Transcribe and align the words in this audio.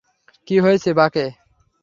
কি 0.47 0.55
হইসে 0.59 0.91
বাকে? 0.93 1.25